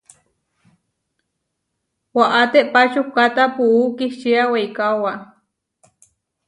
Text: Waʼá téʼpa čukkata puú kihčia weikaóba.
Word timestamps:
Waʼá 2.17 2.41
téʼpa 2.53 2.81
čukkata 2.93 3.43
puú 3.55 3.81
kihčia 3.97 4.43
weikaóba. 4.51 5.13